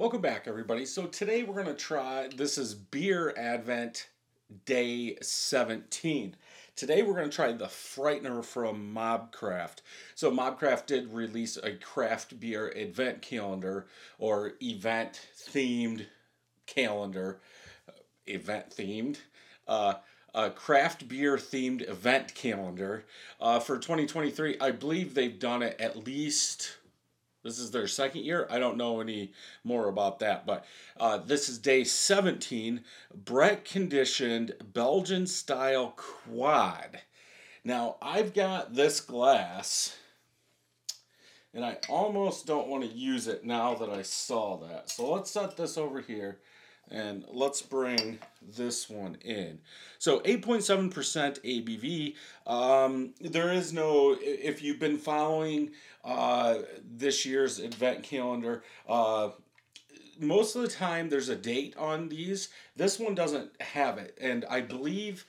Welcome 0.00 0.22
back, 0.22 0.48
everybody. 0.48 0.86
So 0.86 1.04
today 1.04 1.42
we're 1.42 1.62
going 1.62 1.66
to 1.66 1.74
try, 1.74 2.30
this 2.34 2.56
is 2.56 2.74
Beer 2.74 3.34
Advent 3.36 4.08
Day 4.64 5.18
17. 5.20 6.36
Today 6.74 7.02
we're 7.02 7.12
going 7.12 7.28
to 7.28 7.36
try 7.36 7.52
the 7.52 7.66
Freightner 7.66 8.42
from 8.42 8.94
Mobcraft. 8.94 9.82
So 10.14 10.30
Mobcraft 10.30 10.86
did 10.86 11.12
release 11.12 11.58
a 11.58 11.74
craft 11.74 12.40
beer 12.40 12.72
advent 12.74 13.20
calendar 13.20 13.88
or 14.18 14.54
event 14.62 15.28
themed 15.36 16.06
calendar, 16.64 17.42
event 18.26 18.70
themed. 18.70 19.18
Uh, 19.68 19.96
a 20.34 20.48
craft 20.48 21.08
beer 21.08 21.36
themed 21.36 21.86
event 21.86 22.34
calendar 22.34 23.04
uh, 23.38 23.60
for 23.60 23.76
2023. 23.76 24.56
I 24.62 24.70
believe 24.70 25.12
they've 25.12 25.38
done 25.38 25.62
it 25.62 25.78
at 25.78 26.06
least 26.06 26.78
this 27.42 27.58
is 27.58 27.70
their 27.70 27.86
second 27.86 28.24
year. 28.24 28.46
I 28.50 28.58
don't 28.58 28.76
know 28.76 29.00
any 29.00 29.32
more 29.64 29.88
about 29.88 30.18
that, 30.18 30.46
but 30.46 30.64
uh, 30.98 31.18
this 31.18 31.48
is 31.48 31.58
day 31.58 31.84
17, 31.84 32.82
Brett 33.14 33.64
conditioned 33.64 34.54
Belgian 34.62 35.26
style 35.26 35.94
quad. 35.96 37.00
Now, 37.64 37.96
I've 38.02 38.34
got 38.34 38.74
this 38.74 39.00
glass, 39.00 39.96
and 41.54 41.64
I 41.64 41.78
almost 41.88 42.46
don't 42.46 42.68
want 42.68 42.84
to 42.84 42.96
use 42.96 43.26
it 43.26 43.44
now 43.44 43.74
that 43.74 43.90
I 43.90 44.02
saw 44.02 44.56
that. 44.58 44.90
So 44.90 45.12
let's 45.12 45.30
set 45.30 45.56
this 45.56 45.76
over 45.78 46.00
here 46.00 46.38
and 46.90 47.24
let's 47.28 47.62
bring 47.62 48.18
this 48.56 48.88
one 48.88 49.16
in. 49.24 49.60
So 49.98 50.20
8.7% 50.20 50.92
ABV. 51.40 52.14
Um, 52.46 53.14
there 53.20 53.52
is 53.52 53.72
no, 53.72 54.16
if 54.20 54.62
you've 54.62 54.80
been 54.80 54.98
following 54.98 55.70
uh, 56.04 56.58
this 56.82 57.24
year's 57.24 57.58
event 57.58 58.02
calendar, 58.02 58.64
uh, 58.88 59.30
most 60.18 60.56
of 60.56 60.62
the 60.62 60.68
time 60.68 61.08
there's 61.08 61.28
a 61.28 61.36
date 61.36 61.76
on 61.76 62.08
these. 62.08 62.48
This 62.76 62.98
one 62.98 63.14
doesn't 63.14 63.60
have 63.60 63.98
it. 63.98 64.16
And 64.20 64.44
I 64.50 64.60
believe 64.60 65.24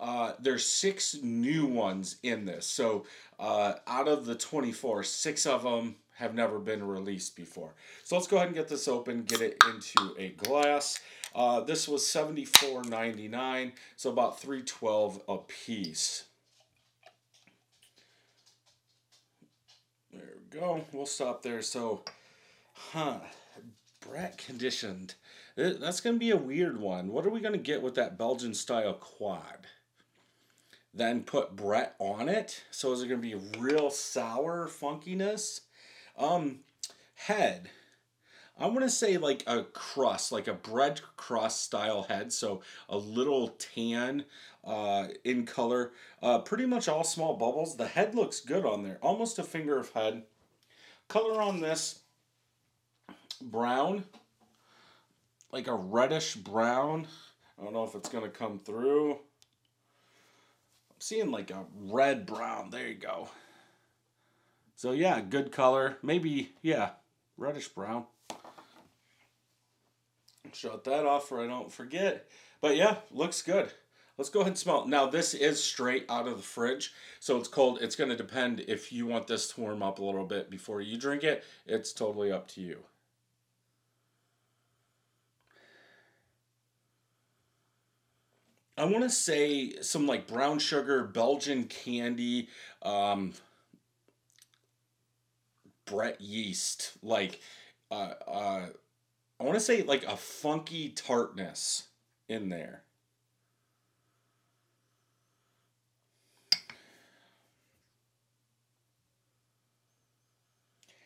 uh, 0.00 0.32
there's 0.40 0.66
six 0.66 1.16
new 1.22 1.66
ones 1.66 2.16
in 2.22 2.44
this. 2.44 2.66
So 2.66 3.06
uh, 3.38 3.74
out 3.86 4.08
of 4.08 4.26
the 4.26 4.34
24, 4.34 5.04
six 5.04 5.46
of 5.46 5.62
them 5.62 5.96
have 6.14 6.34
never 6.34 6.58
been 6.58 6.86
released 6.86 7.36
before. 7.36 7.74
So 8.04 8.16
let's 8.16 8.28
go 8.28 8.36
ahead 8.36 8.48
and 8.48 8.56
get 8.56 8.68
this 8.68 8.88
open, 8.88 9.22
get 9.22 9.40
it 9.40 9.56
into 9.68 10.14
a 10.18 10.30
glass. 10.30 11.00
Uh, 11.34 11.60
this 11.60 11.88
was 11.88 12.02
$74.99, 12.02 13.72
so 13.96 14.10
about 14.10 14.40
312 14.40 15.22
a 15.28 15.38
piece. 15.38 16.24
There 20.12 20.34
we 20.36 20.60
go. 20.60 20.84
We'll 20.92 21.06
stop 21.06 21.42
there. 21.42 21.62
So, 21.62 22.02
huh, 22.74 23.20
Brett 24.00 24.36
conditioned. 24.36 25.14
That's 25.56 26.00
going 26.00 26.16
to 26.16 26.20
be 26.20 26.30
a 26.30 26.36
weird 26.36 26.78
one. 26.78 27.08
What 27.08 27.24
are 27.24 27.30
we 27.30 27.40
going 27.40 27.52
to 27.52 27.58
get 27.58 27.82
with 27.82 27.94
that 27.94 28.18
Belgian 28.18 28.54
style 28.54 28.94
quad? 28.94 29.66
Then 30.94 31.22
put 31.22 31.56
Brett 31.56 31.94
on 31.98 32.28
it. 32.28 32.64
So 32.70 32.92
is 32.92 33.02
it 33.02 33.08
going 33.08 33.22
to 33.22 33.38
be 33.38 33.58
real 33.58 33.90
sour 33.90 34.68
funkiness? 34.68 35.60
Um, 36.16 36.60
head. 37.14 37.70
I 38.58 38.66
want 38.66 38.82
to 38.82 38.90
say 38.90 39.16
like 39.16 39.42
a 39.46 39.64
crust, 39.64 40.30
like 40.30 40.46
a 40.46 40.54
bread 40.54 41.00
crust 41.16 41.62
style 41.62 42.02
head. 42.02 42.32
So 42.32 42.62
a 42.88 42.96
little 42.96 43.48
tan 43.48 44.24
uh, 44.64 45.08
in 45.24 45.46
color. 45.46 45.92
Uh, 46.22 46.38
pretty 46.40 46.66
much 46.66 46.88
all 46.88 47.04
small 47.04 47.36
bubbles. 47.36 47.76
The 47.76 47.86
head 47.86 48.14
looks 48.14 48.40
good 48.40 48.64
on 48.64 48.82
there. 48.82 48.98
Almost 49.02 49.38
a 49.38 49.42
finger 49.42 49.78
of 49.78 49.90
head. 49.90 50.22
Color 51.08 51.40
on 51.40 51.60
this 51.60 52.00
brown. 53.40 54.04
Like 55.50 55.66
a 55.66 55.74
reddish 55.74 56.36
brown. 56.36 57.06
I 57.58 57.64
don't 57.64 57.72
know 57.72 57.84
if 57.84 57.94
it's 57.94 58.08
going 58.08 58.24
to 58.24 58.30
come 58.30 58.58
through. 58.58 59.12
I'm 59.12 59.18
seeing 60.98 61.30
like 61.30 61.50
a 61.50 61.64
red 61.86 62.26
brown. 62.26 62.70
There 62.70 62.86
you 62.86 62.94
go. 62.94 63.28
So 64.82 64.90
yeah, 64.90 65.20
good 65.20 65.52
color. 65.52 65.98
Maybe, 66.02 66.54
yeah, 66.60 66.90
reddish 67.36 67.68
brown. 67.68 68.06
Shut 70.52 70.82
that 70.82 71.06
off 71.06 71.30
or 71.30 71.40
I 71.40 71.46
don't 71.46 71.70
forget. 71.70 72.28
But 72.60 72.74
yeah, 72.74 72.96
looks 73.12 73.42
good. 73.42 73.70
Let's 74.18 74.28
go 74.28 74.40
ahead 74.40 74.48
and 74.48 74.58
smell. 74.58 74.84
Now 74.88 75.06
this 75.06 75.34
is 75.34 75.62
straight 75.62 76.06
out 76.08 76.26
of 76.26 76.36
the 76.36 76.42
fridge, 76.42 76.92
so 77.20 77.36
it's 77.36 77.46
cold. 77.46 77.78
It's 77.80 77.94
going 77.94 78.10
to 78.10 78.16
depend 78.16 78.64
if 78.66 78.92
you 78.92 79.06
want 79.06 79.28
this 79.28 79.46
to 79.52 79.60
warm 79.60 79.84
up 79.84 80.00
a 80.00 80.04
little 80.04 80.26
bit 80.26 80.50
before 80.50 80.80
you 80.80 80.98
drink 80.98 81.22
it. 81.22 81.44
It's 81.64 81.92
totally 81.92 82.32
up 82.32 82.48
to 82.48 82.60
you. 82.60 82.80
I 88.76 88.86
want 88.86 89.04
to 89.04 89.10
say 89.10 89.80
some 89.80 90.08
like 90.08 90.26
brown 90.26 90.58
sugar, 90.58 91.04
Belgian 91.04 91.66
candy, 91.66 92.48
um, 92.82 93.34
Brett 95.92 96.22
yeast, 96.22 96.92
like 97.02 97.38
uh, 97.90 98.14
uh, 98.26 98.66
I 99.38 99.44
want 99.44 99.56
to 99.56 99.60
say 99.60 99.82
like 99.82 100.04
a 100.04 100.16
funky 100.16 100.88
tartness 100.88 101.88
in 102.30 102.48
there. 102.48 102.84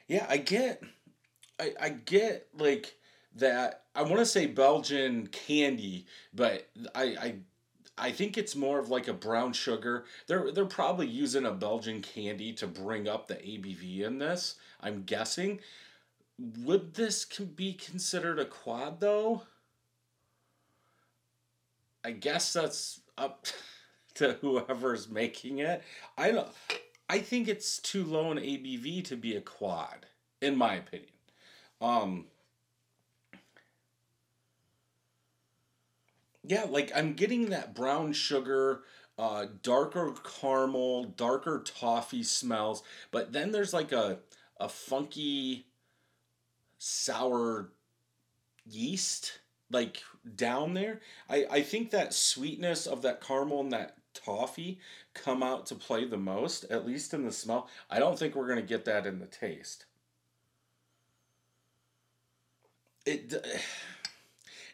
Yeah, 0.06 0.24
I 0.28 0.36
get 0.36 0.80
I 1.58 1.72
I 1.80 1.88
get 1.88 2.46
like 2.56 2.94
that 3.34 3.86
I 3.96 4.02
want 4.02 4.18
to 4.18 4.26
say 4.26 4.46
Belgian 4.46 5.26
candy, 5.26 6.06
but 6.32 6.68
I 6.94 7.02
I 7.02 7.34
I 7.98 8.10
think 8.12 8.36
it's 8.36 8.54
more 8.54 8.78
of 8.78 8.90
like 8.90 9.08
a 9.08 9.14
brown 9.14 9.52
sugar. 9.52 10.04
They're 10.26 10.50
they're 10.52 10.66
probably 10.66 11.06
using 11.06 11.46
a 11.46 11.52
Belgian 11.52 12.02
candy 12.02 12.52
to 12.54 12.66
bring 12.66 13.08
up 13.08 13.26
the 13.26 13.36
ABV 13.36 14.00
in 14.00 14.18
this. 14.18 14.56
I'm 14.80 15.04
guessing. 15.04 15.60
Would 16.38 16.94
this 16.94 17.24
be 17.24 17.72
considered 17.72 18.38
a 18.38 18.44
quad 18.44 19.00
though? 19.00 19.42
I 22.04 22.10
guess 22.12 22.52
that's 22.52 23.00
up 23.16 23.46
to 24.14 24.34
whoever's 24.40 25.08
making 25.08 25.58
it. 25.58 25.82
I 26.18 26.32
don't. 26.32 26.48
I 27.08 27.20
think 27.20 27.48
it's 27.48 27.78
too 27.78 28.04
low 28.04 28.30
in 28.32 28.38
ABV 28.38 29.04
to 29.04 29.16
be 29.16 29.36
a 29.36 29.40
quad, 29.40 30.06
in 30.42 30.56
my 30.56 30.74
opinion. 30.74 31.10
Um, 31.80 32.26
yeah, 36.46 36.66
like 36.68 36.92
I'm 36.94 37.14
getting 37.14 37.50
that 37.50 37.74
brown 37.74 38.12
sugar, 38.12 38.82
uh, 39.18 39.46
darker 39.62 40.14
caramel, 40.40 41.04
darker 41.04 41.62
toffee 41.64 42.22
smells, 42.22 42.82
but 43.10 43.32
then 43.32 43.52
there's 43.52 43.72
like 43.74 43.92
a 43.92 44.18
a 44.58 44.68
funky 44.68 45.66
sour 46.78 47.72
yeast 48.64 49.40
like 49.70 50.02
down 50.36 50.74
there. 50.74 51.00
I, 51.28 51.46
I 51.50 51.62
think 51.62 51.90
that 51.90 52.14
sweetness 52.14 52.86
of 52.86 53.02
that 53.02 53.20
caramel 53.20 53.60
and 53.60 53.72
that 53.72 53.96
toffee 54.14 54.78
come 55.14 55.42
out 55.42 55.66
to 55.66 55.74
play 55.74 56.04
the 56.04 56.16
most, 56.16 56.64
at 56.70 56.86
least 56.86 57.12
in 57.12 57.24
the 57.24 57.32
smell. 57.32 57.68
I 57.90 57.98
don't 57.98 58.18
think 58.18 58.34
we're 58.34 58.46
going 58.46 58.60
to 58.60 58.66
get 58.66 58.84
that 58.84 59.06
in 59.06 59.18
the 59.18 59.26
taste. 59.26 59.86
It 63.04 63.34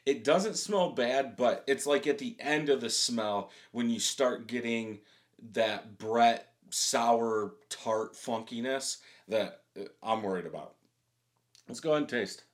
it 0.04 0.24
doesn't 0.24 0.56
smell 0.56 0.90
bad, 0.90 1.36
but 1.36 1.64
it's 1.66 1.86
like 1.86 2.06
at 2.06 2.18
the 2.18 2.36
end 2.40 2.68
of 2.68 2.80
the 2.80 2.90
smell 2.90 3.50
when 3.70 3.88
you 3.88 4.00
start 4.00 4.46
getting 4.46 4.98
that 5.52 5.98
Brett 5.98 6.52
sour 6.70 7.54
tart 7.68 8.14
funkiness 8.14 8.98
that 9.28 9.62
uh, 9.78 9.84
I'm 10.02 10.22
worried 10.22 10.46
about. 10.46 10.74
Let's 11.68 11.80
go 11.80 11.90
ahead 11.90 12.02
and 12.02 12.08
taste. 12.08 12.44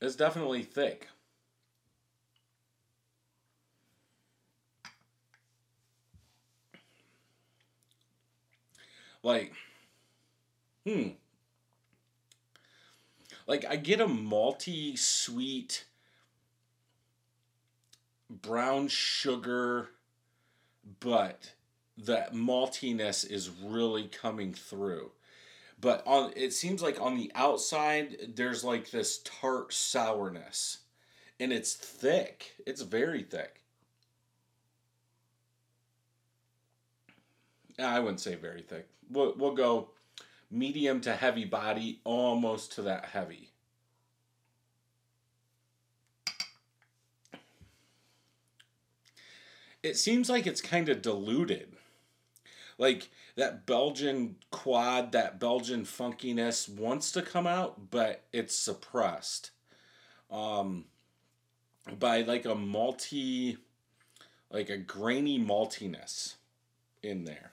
It's 0.00 0.16
definitely 0.16 0.62
thick. 0.62 1.08
Like, 9.22 9.52
hmm. 10.86 11.08
Like, 13.50 13.66
I 13.68 13.74
get 13.74 14.00
a 14.00 14.06
malty, 14.06 14.96
sweet, 14.96 15.84
brown 18.30 18.86
sugar, 18.86 19.88
but 21.00 21.54
that 21.98 22.32
maltiness 22.32 23.28
is 23.28 23.50
really 23.50 24.04
coming 24.04 24.54
through. 24.54 25.10
But 25.80 26.04
on 26.06 26.32
it 26.36 26.52
seems 26.52 26.80
like 26.80 27.00
on 27.00 27.16
the 27.16 27.32
outside 27.34 28.34
there's 28.36 28.62
like 28.62 28.92
this 28.92 29.18
tart 29.24 29.72
sourness. 29.72 30.78
And 31.40 31.52
it's 31.52 31.74
thick. 31.74 32.52
It's 32.68 32.82
very 32.82 33.24
thick. 33.24 33.62
I 37.80 37.98
wouldn't 37.98 38.20
say 38.20 38.36
very 38.36 38.62
thick. 38.62 38.86
We'll, 39.10 39.34
we'll 39.36 39.56
go 39.56 39.88
medium 40.50 41.00
to 41.02 41.14
heavy 41.14 41.44
body, 41.44 42.00
almost 42.04 42.72
to 42.72 42.82
that 42.82 43.06
heavy. 43.06 43.50
It 49.82 49.96
seems 49.96 50.28
like 50.28 50.46
it's 50.46 50.60
kind 50.60 50.88
of 50.88 51.02
diluted. 51.02 51.72
Like 52.76 53.10
that 53.36 53.66
Belgian 53.66 54.36
quad, 54.50 55.12
that 55.12 55.38
Belgian 55.38 55.84
funkiness 55.84 56.68
wants 56.68 57.12
to 57.12 57.22
come 57.22 57.46
out, 57.46 57.90
but 57.90 58.24
it's 58.32 58.54
suppressed 58.54 59.50
um, 60.30 60.86
by 61.98 62.22
like 62.22 62.44
a 62.44 62.54
malty, 62.54 63.58
like 64.50 64.70
a 64.70 64.78
grainy 64.78 65.38
maltiness 65.38 66.36
in 67.02 67.24
there. 67.24 67.49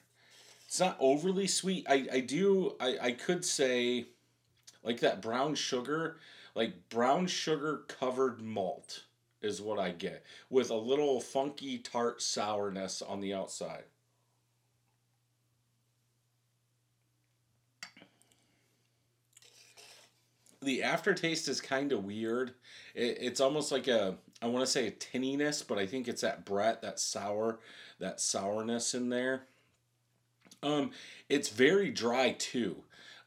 It's 0.67 0.81
not 0.81 0.97
overly 0.99 1.47
sweet. 1.47 1.85
I, 1.89 2.07
I 2.11 2.19
do, 2.19 2.75
I, 2.79 2.97
I 3.01 3.11
could 3.13 3.45
say 3.45 4.07
like 4.83 4.99
that 4.99 5.21
brown 5.21 5.55
sugar, 5.55 6.17
like 6.55 6.89
brown 6.89 7.27
sugar 7.27 7.83
covered 7.87 8.41
malt 8.41 9.03
is 9.41 9.61
what 9.61 9.79
I 9.79 9.91
get 9.91 10.25
with 10.49 10.69
a 10.69 10.75
little 10.75 11.21
funky 11.21 11.77
tart 11.77 12.21
sourness 12.21 13.01
on 13.01 13.21
the 13.21 13.33
outside. 13.33 13.83
The 20.61 20.83
aftertaste 20.83 21.47
is 21.47 21.61
kind 21.61 21.93
of 21.93 22.03
weird. 22.03 22.55
It, 22.93 23.19
it's 23.21 23.39
almost 23.39 23.71
like 23.71 23.87
a, 23.87 24.17
I 24.41 24.47
want 24.47 24.65
to 24.65 24.71
say 24.71 24.87
a 24.87 24.91
tinniness, 24.91 25.65
but 25.65 25.77
I 25.77 25.85
think 25.85 26.09
it's 26.09 26.23
that 26.23 26.43
Brett, 26.43 26.81
that 26.81 26.99
sour, 26.99 27.59
that 27.99 28.19
sourness 28.19 28.93
in 28.93 29.07
there. 29.07 29.43
Um, 30.63 30.91
it's 31.29 31.49
very 31.49 31.91
dry 31.91 32.35
too. 32.37 32.83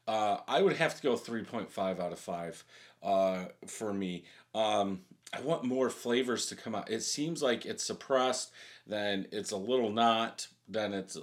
Uh, 0.07 0.37
I 0.47 0.61
would 0.61 0.77
have 0.77 0.95
to 0.95 1.01
go 1.01 1.15
3.5 1.15 1.99
out 1.99 2.11
of 2.11 2.19
5 2.19 2.63
uh, 3.03 3.45
for 3.67 3.93
me. 3.93 4.25
Um, 4.53 5.01
I 5.33 5.41
want 5.41 5.63
more 5.63 5.89
flavors 5.89 6.47
to 6.47 6.55
come 6.55 6.75
out. 6.75 6.89
It 6.89 7.01
seems 7.01 7.41
like 7.41 7.65
it's 7.65 7.83
suppressed, 7.83 8.51
then 8.85 9.27
it's 9.31 9.51
a 9.51 9.57
little 9.57 9.91
not, 9.91 10.47
then 10.67 10.93
it's 10.93 11.17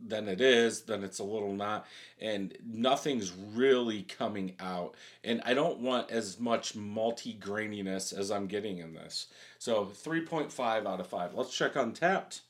then 0.00 0.28
it 0.28 0.40
is, 0.40 0.82
then 0.82 1.02
it's 1.02 1.18
a 1.18 1.24
little 1.24 1.52
not, 1.52 1.86
and 2.20 2.56
nothing's 2.64 3.32
really 3.32 4.02
coming 4.02 4.54
out. 4.60 4.94
And 5.24 5.42
I 5.44 5.54
don't 5.54 5.80
want 5.80 6.10
as 6.10 6.38
much 6.38 6.76
multi 6.76 7.34
graininess 7.34 8.16
as 8.16 8.30
I'm 8.30 8.46
getting 8.46 8.78
in 8.78 8.94
this. 8.94 9.26
So 9.58 9.86
3.5 9.86 10.86
out 10.86 11.00
of 11.00 11.06
5. 11.06 11.34
Let's 11.34 11.56
check 11.56 11.74
Untappd. 11.74 12.40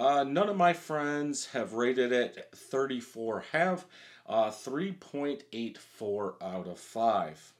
Uh, 0.00 0.24
none 0.24 0.48
of 0.48 0.56
my 0.56 0.72
friends 0.72 1.44
have 1.48 1.74
rated 1.74 2.10
it 2.10 2.48
34 2.54 3.44
have. 3.52 3.84
Uh, 4.26 4.48
3.84 4.50 6.34
out 6.40 6.66
of 6.66 6.78
5. 6.78 7.52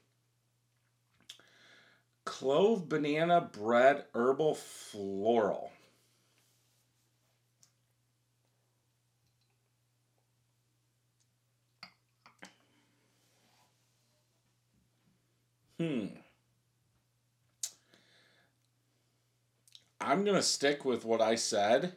Clove 2.25 2.89
banana 2.89 3.41
bread 3.41 4.05
herbal 4.15 4.55
floral. 4.55 5.71
Hmm. 15.77 16.07
I'm 19.99 20.23
going 20.23 20.35
to 20.35 20.41
stick 20.41 20.83
with 20.83 21.05
what 21.05 21.21
I 21.21 21.35
said. 21.35 21.93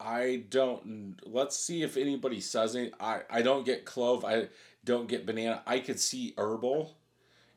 I 0.00 0.44
don't. 0.48 1.18
Let's 1.26 1.58
see 1.58 1.82
if 1.82 1.96
anybody 1.96 2.40
says 2.40 2.74
it. 2.74 2.94
I, 3.00 3.22
I 3.28 3.42
don't 3.42 3.66
get 3.66 3.84
clove. 3.84 4.24
I 4.24 4.48
don't 4.84 5.08
get 5.08 5.26
banana. 5.26 5.62
I 5.66 5.80
could 5.80 5.98
see 5.98 6.34
herbal 6.38 6.96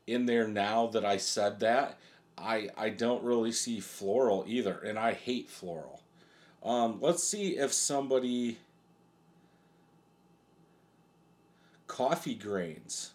in 0.06 0.26
there 0.26 0.48
now 0.48 0.88
that 0.88 1.04
I 1.04 1.16
said 1.18 1.60
that. 1.60 1.98
I 2.36 2.68
I 2.76 2.88
don't 2.88 3.22
really 3.22 3.52
see 3.52 3.78
floral 3.80 4.44
either, 4.46 4.78
and 4.78 4.98
I 4.98 5.12
hate 5.12 5.48
floral. 5.48 6.02
Um, 6.64 6.98
let's 7.00 7.22
see 7.22 7.56
if 7.56 7.72
somebody 7.72 8.58
coffee 11.86 12.34
grains. 12.34 13.12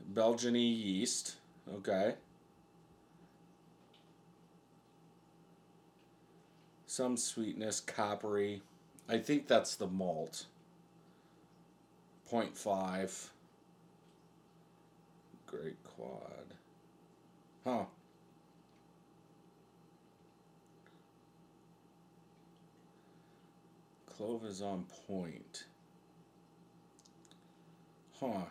Belgian 0.00 0.54
yeast, 0.54 1.36
okay. 1.76 2.14
Some 6.98 7.16
sweetness, 7.16 7.78
coppery. 7.78 8.60
I 9.08 9.18
think 9.18 9.46
that's 9.46 9.76
the 9.76 9.86
malt. 9.86 10.46
0.5. 12.28 13.28
Great 15.46 15.76
quad. 15.84 16.20
Huh. 17.64 17.84
Clove 24.16 24.44
is 24.44 24.60
on 24.60 24.84
point. 25.06 25.66
Huh. 28.18 28.46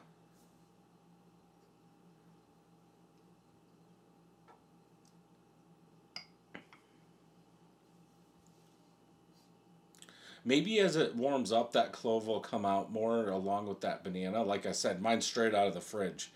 Maybe 10.48 10.80
as 10.80 10.96
it 10.96 11.14
warms 11.14 11.52
up, 11.52 11.74
that 11.74 11.92
clove 11.92 12.26
will 12.26 12.40
come 12.40 12.66
out 12.66 12.90
more 12.90 13.28
along 13.28 13.68
with 13.68 13.82
that 13.82 14.02
banana. 14.02 14.44
Like 14.44 14.66
I 14.66 14.72
said, 14.72 15.02
mine's 15.02 15.26
straight 15.26 15.54
out 15.54 15.68
of 15.68 15.74
the 15.74 15.82
fridge. 15.82 16.32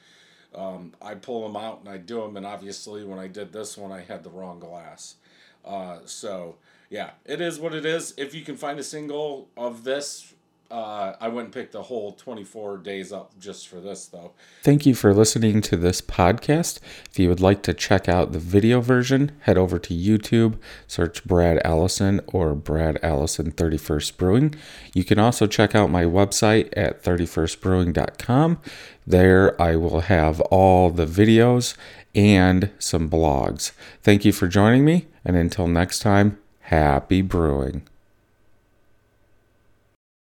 Um, 0.54 0.94
I 1.02 1.16
pull 1.16 1.48
them 1.48 1.56
out 1.56 1.80
and 1.80 1.88
I 1.88 1.96
do 1.96 2.20
them, 2.20 2.36
and 2.36 2.46
obviously 2.46 3.06
when 3.06 3.20
I 3.20 3.28
did 3.28 3.54
this 3.54 3.78
one, 3.78 3.94
I 3.94 4.02
had 4.02 4.26
the 4.26 4.30
wrong 4.30 4.60
glass. 4.60 5.16
Uh, 5.64 6.00
so 6.04 6.58
yeah, 6.90 7.12
it 7.24 7.40
is 7.40 7.58
what 7.58 7.74
it 7.74 7.86
is. 7.86 8.14
If 8.18 8.36
you 8.36 8.42
can 8.42 8.58
find 8.58 8.78
a 8.80 8.84
single 8.84 9.48
of 9.56 9.86
this 9.86 10.34
uh, 10.72 11.18
I 11.20 11.28
wouldn't 11.28 11.54
pick 11.54 11.72
the 11.72 11.84
whole 11.84 12.14
24 12.14 12.78
days 12.78 13.12
up 13.12 13.38
just 13.38 13.68
for 13.68 13.82
this, 13.82 14.06
though. 14.06 14.32
Thank 14.64 14.86
you 14.86 14.96
for 14.96 15.14
listening 15.14 15.62
to 15.64 15.76
this 15.76 16.02
podcast. 16.02 16.80
If 17.10 17.20
you 17.20 17.28
would 17.28 17.42
like 17.42 17.62
to 17.64 17.74
check 17.74 18.08
out 18.08 18.32
the 18.32 18.40
video 18.40 18.80
version, 18.80 19.34
head 19.42 19.58
over 19.58 19.78
to 19.80 19.94
YouTube, 19.94 20.58
search 20.88 21.26
Brad 21.26 21.62
Allison 21.66 22.22
or 22.28 22.56
Brad 22.56 22.98
Allison 23.04 23.52
31st 23.52 24.16
Brewing. 24.16 24.56
You 24.94 25.04
can 25.04 25.20
also 25.20 25.46
check 25.46 25.76
out 25.76 25.90
my 25.90 26.06
website 26.06 26.70
at 26.78 27.04
31stbrewing.com. 27.04 28.60
There 29.06 29.62
I 29.62 29.76
will 29.76 30.02
have 30.02 30.40
all 30.42 30.90
the 30.90 31.06
videos 31.06 31.76
and 32.16 32.72
some 32.80 33.10
blogs. 33.10 33.72
Thank 34.04 34.24
you 34.24 34.32
for 34.32 34.48
joining 34.48 34.86
me, 34.86 35.08
and 35.26 35.36
until 35.36 35.68
next 35.68 36.00
time, 36.00 36.38
happy 36.62 37.22
brewing. 37.22 37.84